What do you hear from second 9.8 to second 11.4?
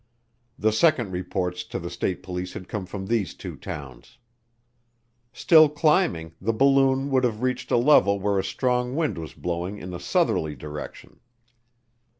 a southerly direction.